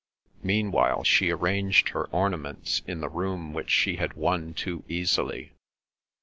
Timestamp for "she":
1.03-1.29, 3.69-3.97